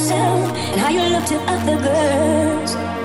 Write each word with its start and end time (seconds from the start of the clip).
yourself 0.00 0.56
and 0.56 0.80
how 0.80 0.88
you 0.88 1.02
look 1.10 1.26
to 1.26 1.36
other 1.46 1.76
girls. 1.76 2.99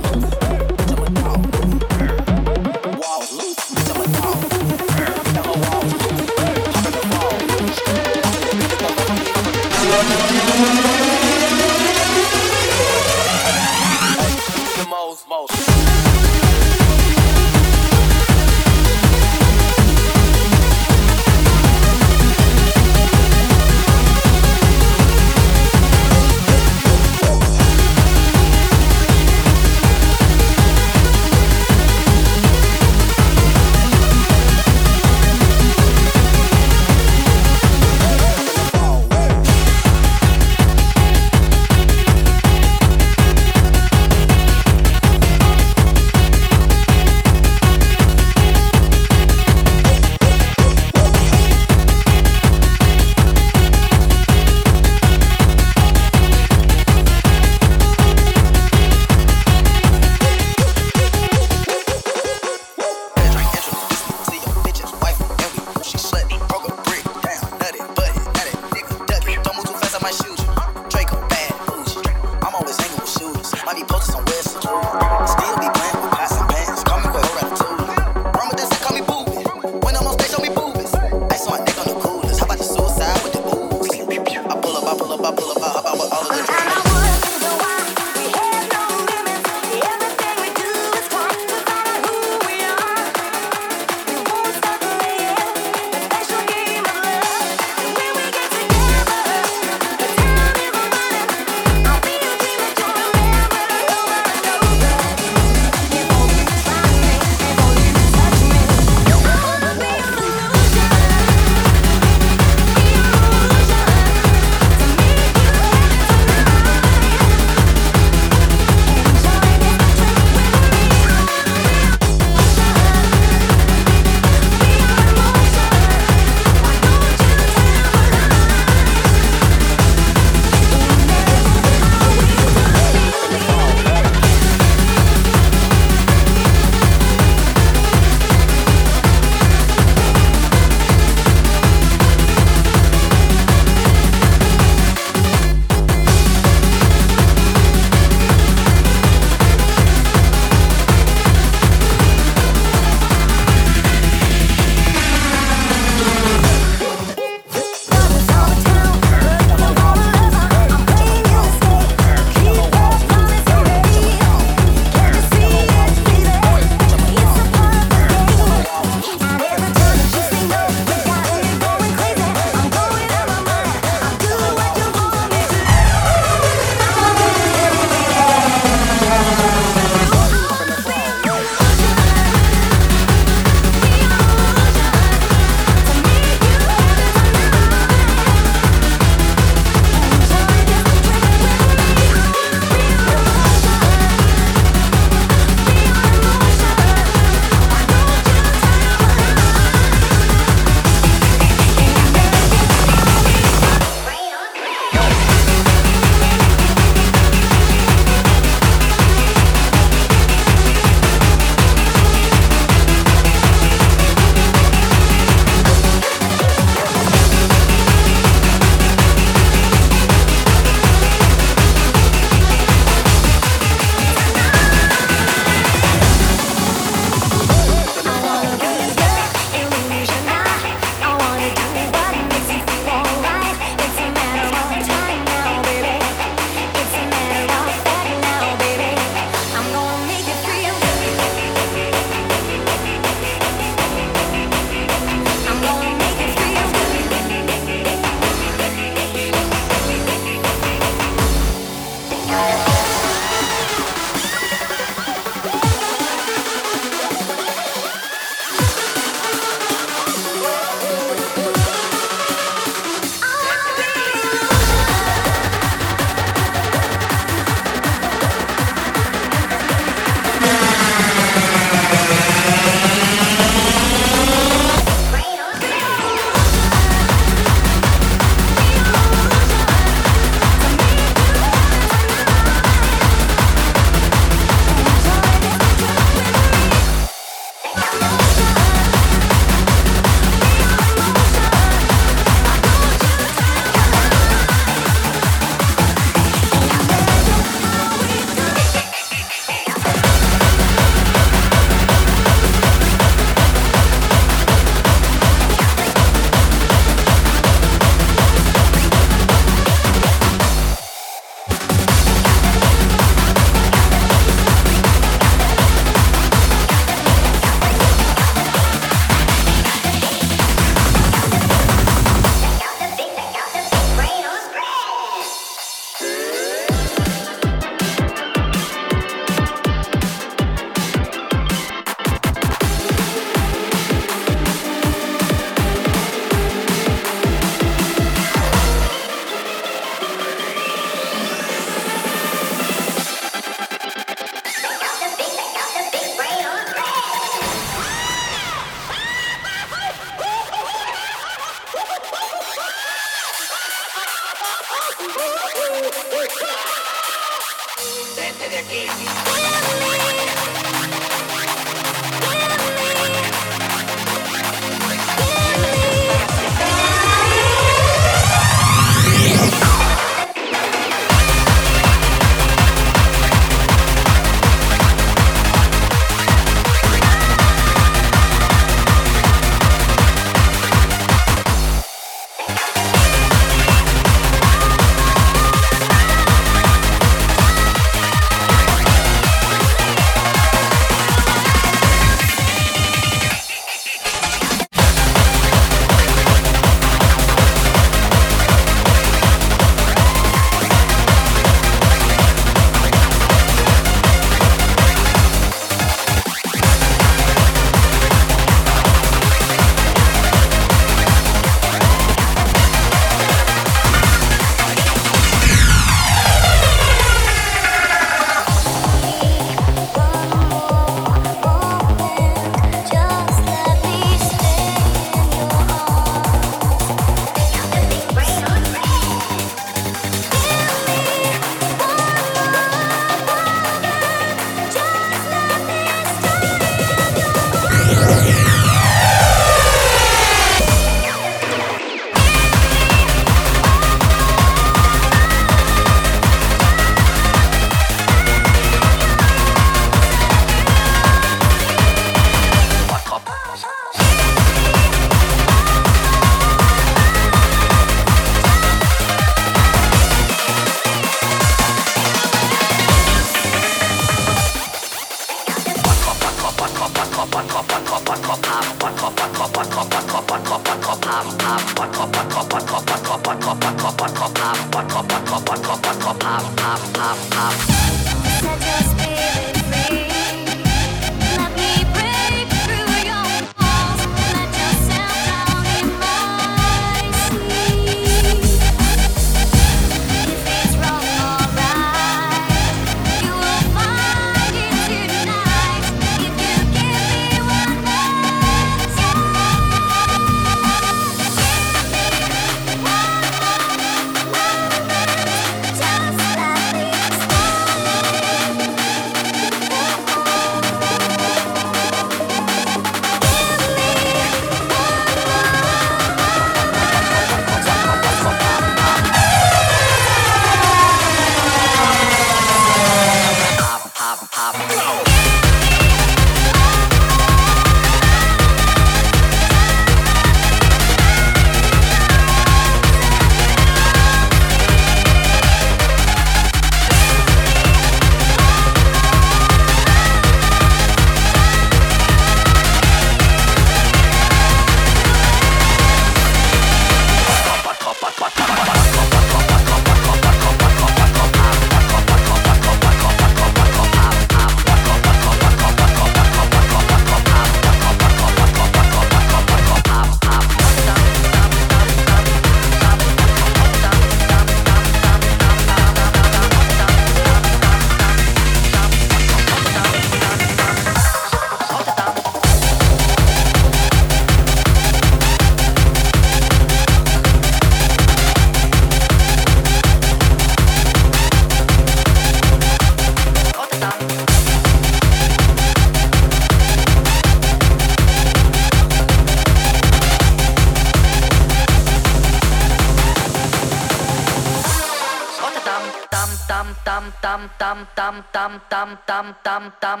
Tam 599.80 600.00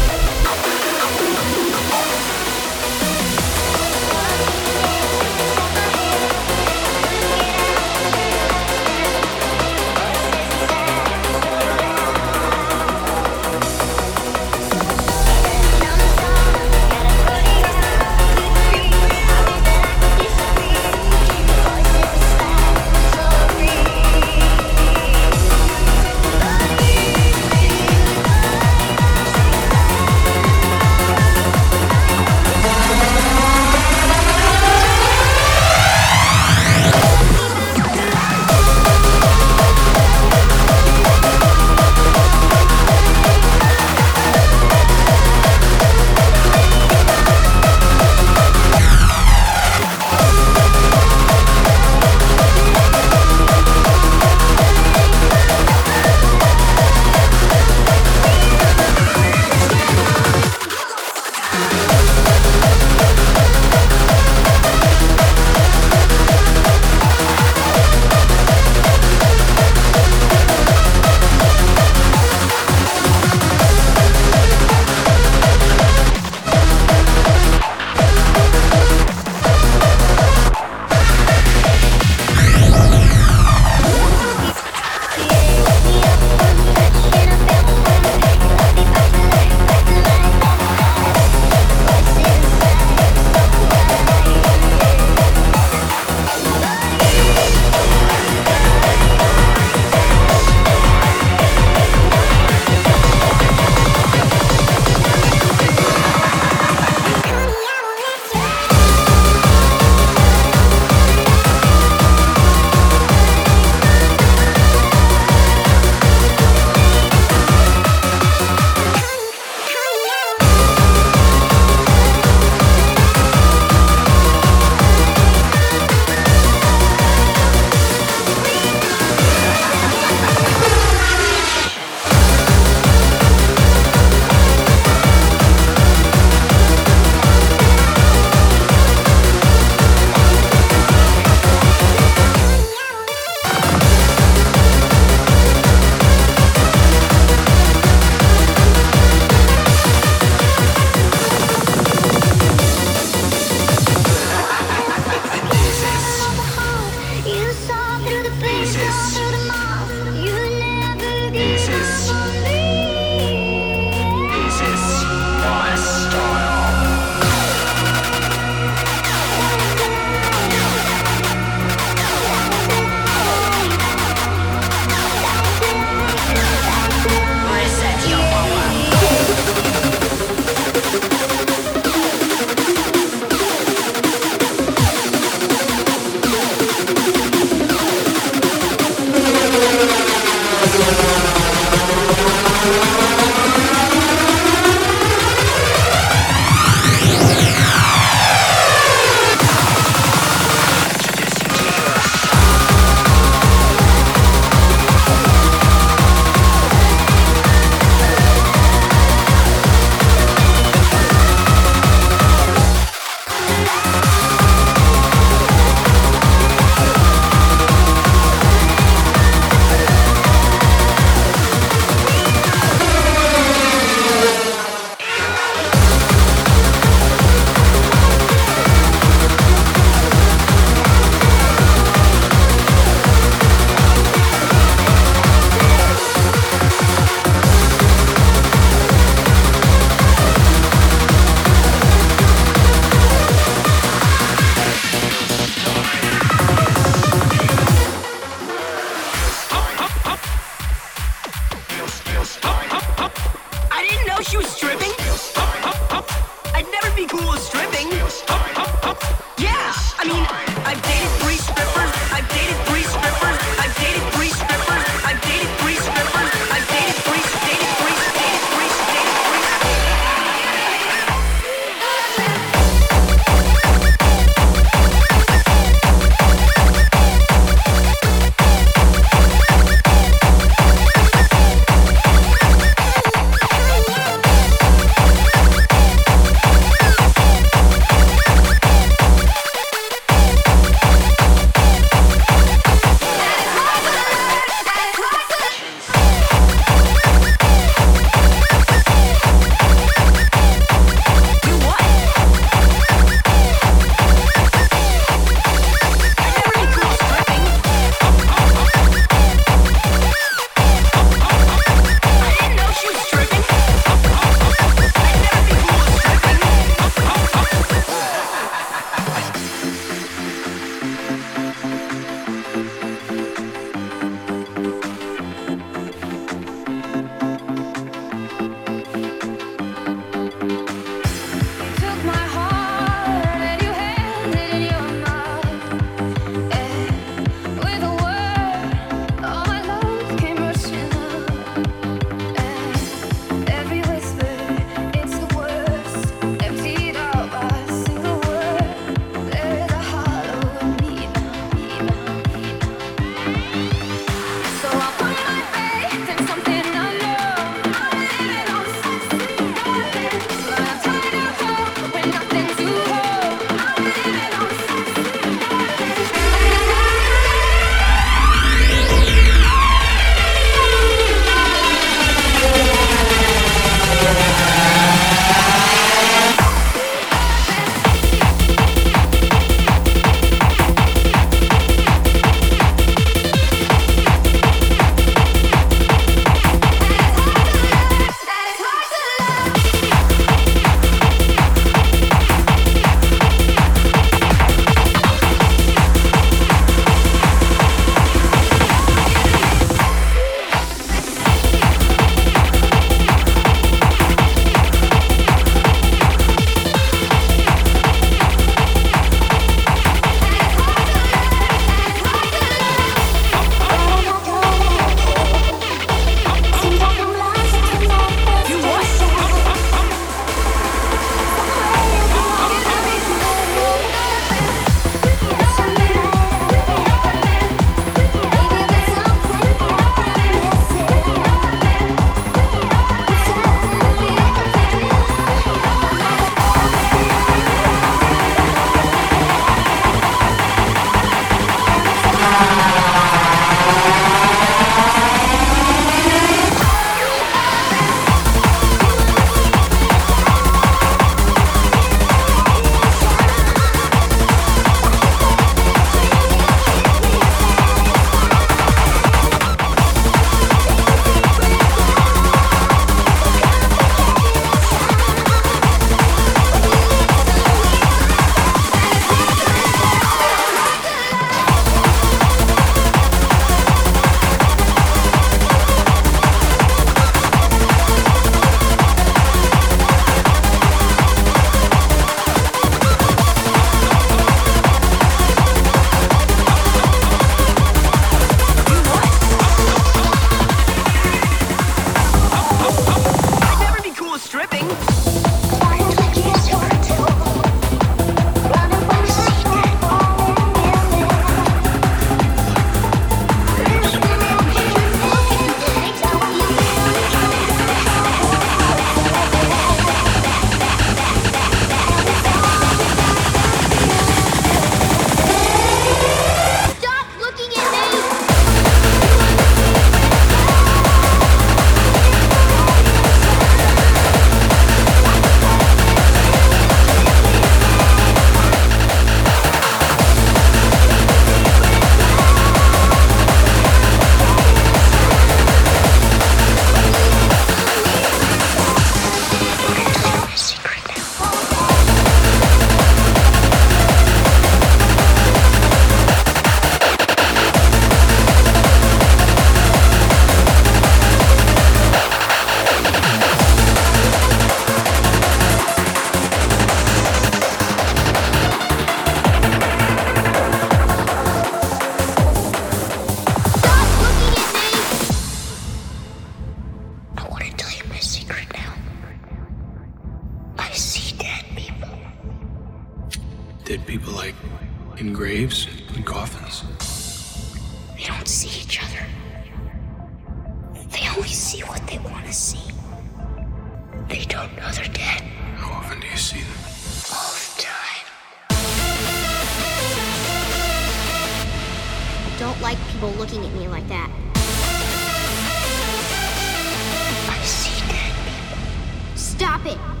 对。 599.63 600.00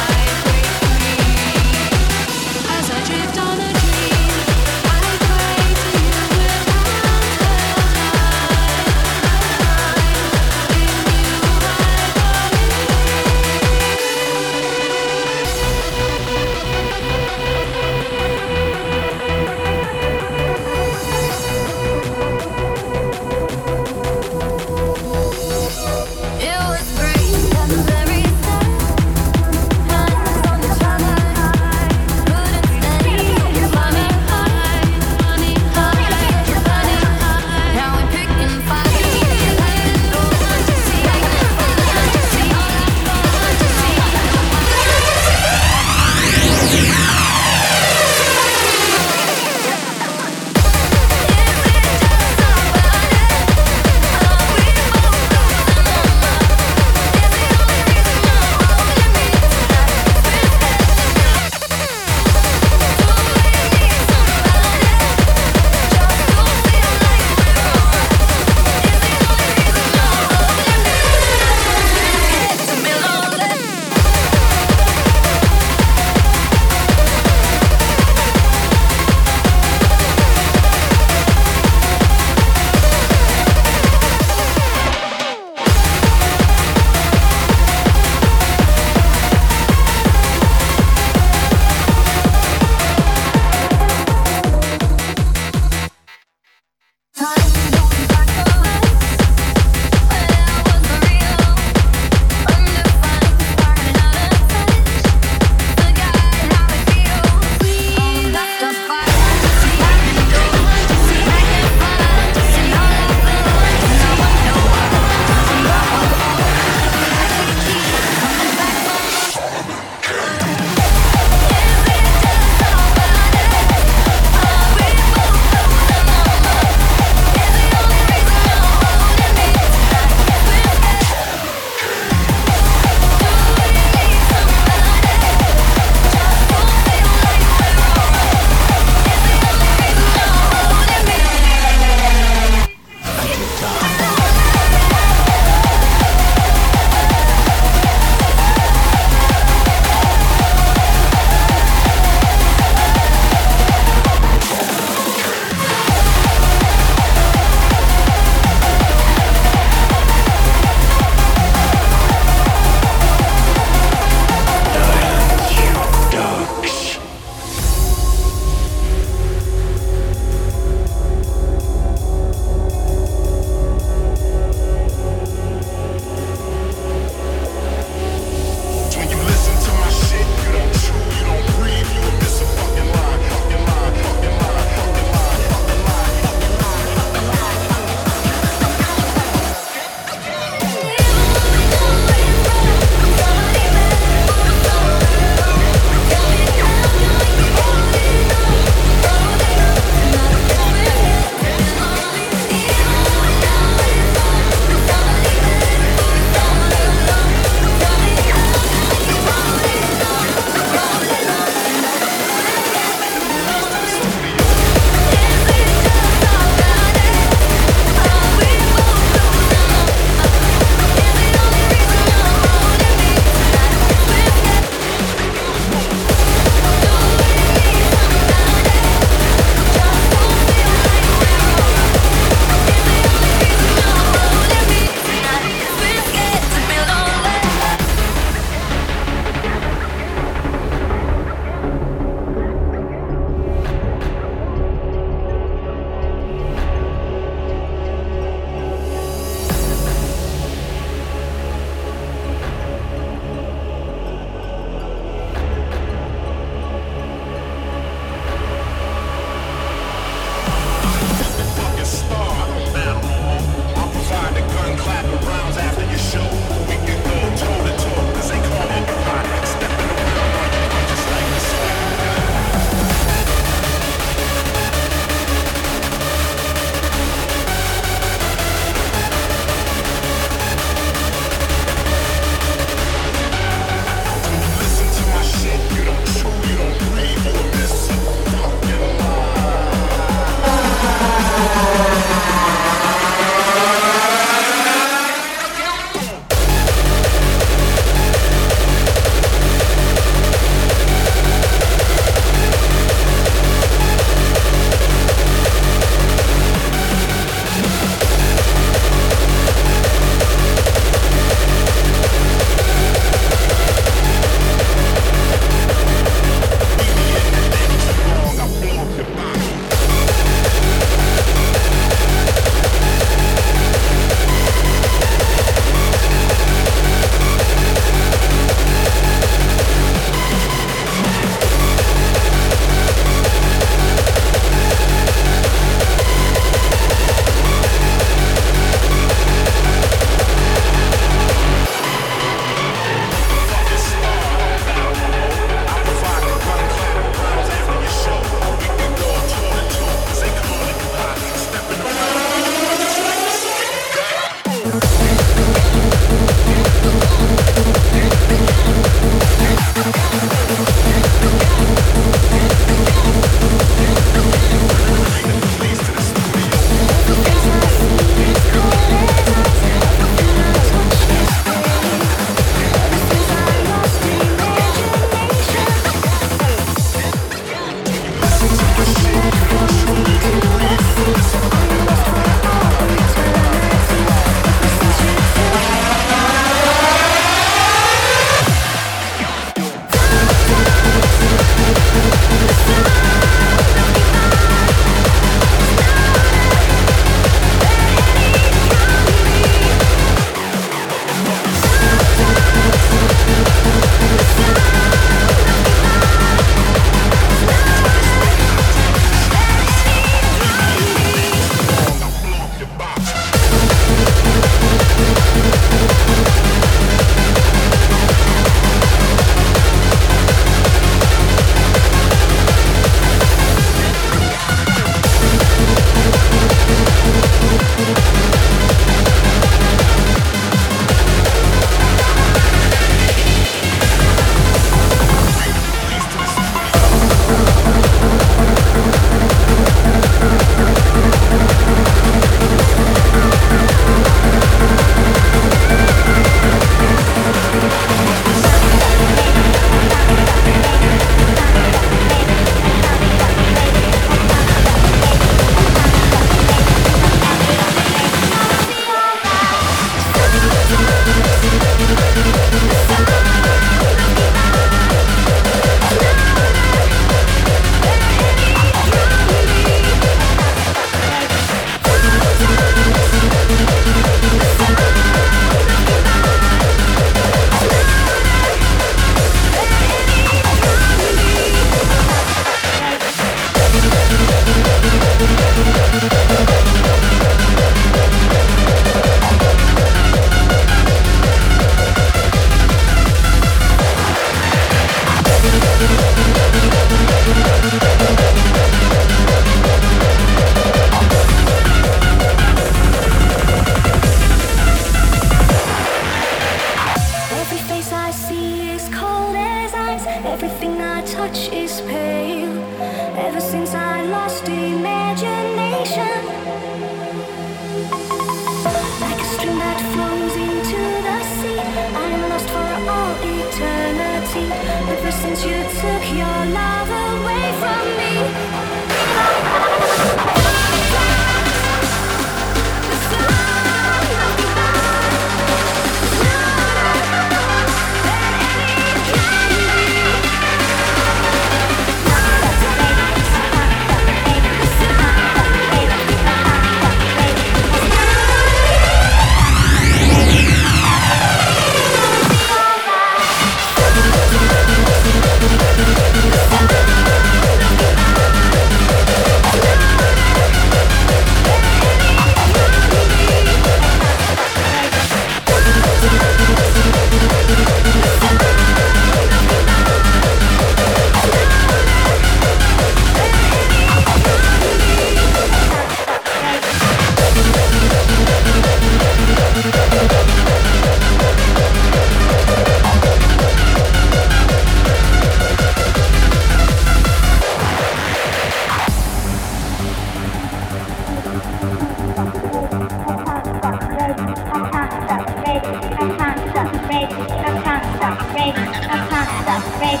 pasta, 598.54 599.54
bread. 599.78 600.00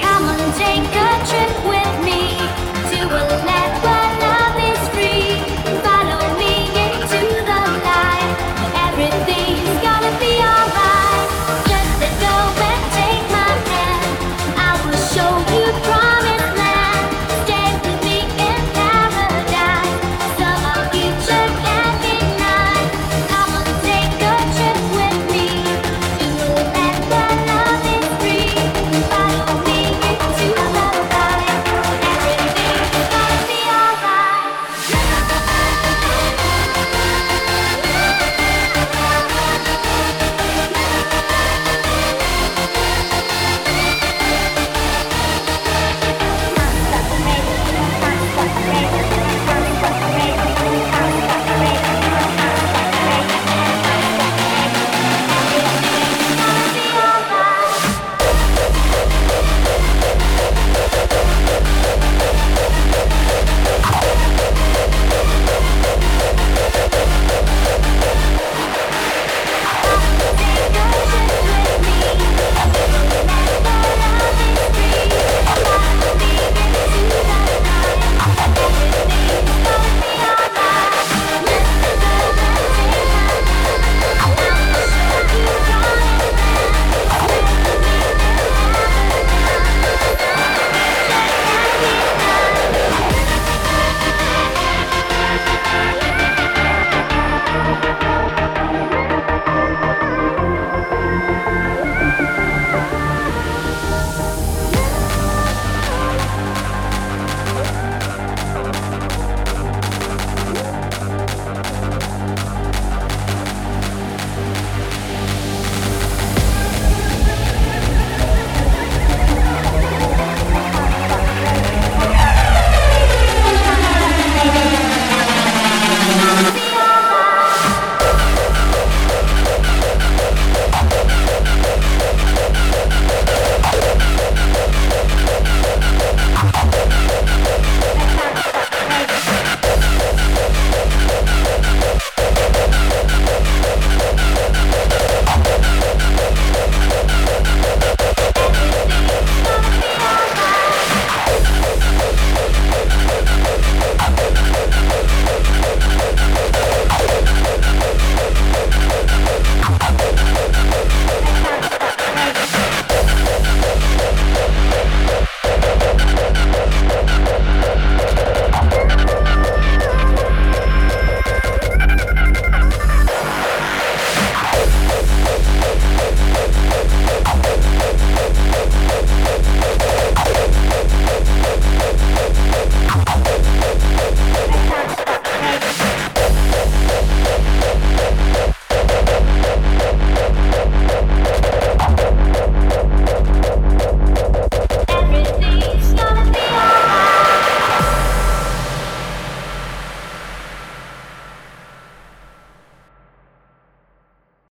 Come 0.00 0.28
on 0.28 0.40
and 0.40 0.54
take 0.54 0.97